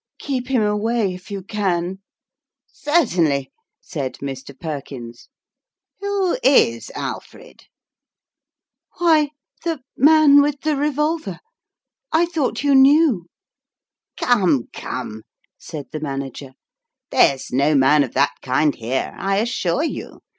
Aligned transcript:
"Keep 0.17 0.47
him 0.47 0.63
away, 0.63 1.13
if 1.13 1.29
you 1.29 1.43
can!"" 1.43 1.99
Certainly!" 2.65 3.51
said 3.81 4.15
Mr. 4.15 4.59
Perkins." 4.59 5.29
Who 6.01 6.39
is 6.41 6.89
Alfred?" 6.95 7.65
186 8.97 8.97
QTonrmalin's 8.97 8.97
<ime 8.97 8.97
l)cqucs." 8.97 8.97
Why, 8.97 9.29
the 9.63 9.81
man 10.03 10.41
with 10.41 10.61
the 10.61 10.75
revolver. 10.75 11.39
I 12.11 12.25
thought 12.25 12.63
you 12.63 12.73
knew!"" 12.73 13.27
Come, 14.17 14.69
come," 14.73 15.21
said 15.59 15.91
the 15.91 15.99
Manager," 15.99 16.53
there's 17.11 17.51
no 17.51 17.75
man 17.75 18.03
of 18.03 18.15
that 18.15 18.33
kind 18.41 18.73
here, 18.73 19.13
I 19.15 19.37
assure 19.37 19.83
you. 19.83 20.21